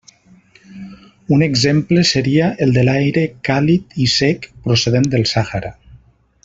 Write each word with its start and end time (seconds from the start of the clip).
Un 1.35 1.43
exemple 1.47 2.05
seria 2.13 2.47
el 2.67 2.73
de 2.79 2.87
l'aire 2.89 3.27
càlid 3.51 3.95
i 4.07 4.11
sec, 4.17 4.49
procedent 4.67 5.11
del 5.15 5.31
Sàhara. 5.35 5.77